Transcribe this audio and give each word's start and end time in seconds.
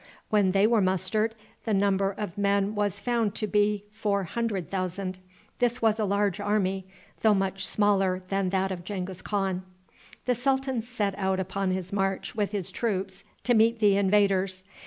When 0.31 0.49
they 0.49 0.65
were 0.65 0.81
mustered, 0.81 1.35
the 1.65 1.75
number 1.75 2.09
of 2.11 2.35
men 2.35 2.73
was 2.73 2.99
found 2.99 3.35
to 3.35 3.45
be 3.45 3.83
four 3.91 4.23
hundred 4.23 4.71
thousand. 4.71 5.19
This 5.59 5.79
was 5.79 5.99
a 5.99 6.05
large 6.05 6.39
army, 6.39 6.87
though 7.19 7.35
much 7.35 7.67
smaller 7.67 8.23
than 8.29 8.49
that 8.49 8.71
of 8.71 8.83
Genghis 8.83 9.21
Khan. 9.21 9.61
The 10.25 10.33
sultan 10.33 10.81
set 10.81 11.13
out 11.19 11.39
upon 11.39 11.69
his 11.69 11.93
march 11.93 12.33
with 12.33 12.51
his 12.51 12.71
troops 12.71 13.23
to 13.43 13.53
meet 13.53 13.77
the 13.77 13.95
invaders. 13.95 14.63